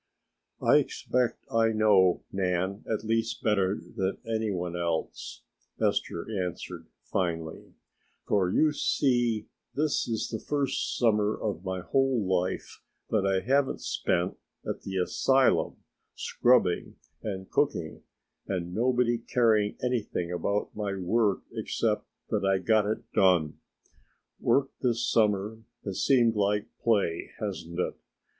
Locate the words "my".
11.63-11.81, 20.75-20.95